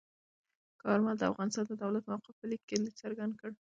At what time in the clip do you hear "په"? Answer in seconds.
2.39-2.45